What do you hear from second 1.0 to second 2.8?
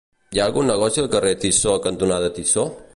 al carrer Tissó cantonada Tissó?